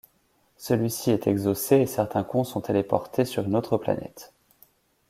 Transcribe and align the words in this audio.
Celui-ci 0.57 1.11
est 1.11 1.27
exaucé 1.27 1.75
et 1.75 1.85
certains 1.85 2.23
cons 2.23 2.43
sont 2.43 2.59
téléportés 2.61 3.23
sur 3.23 3.43
une 3.45 3.55
autre 3.55 3.77
planète. 3.77 4.33